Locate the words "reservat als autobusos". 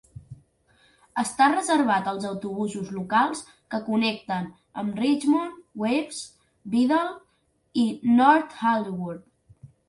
1.49-2.89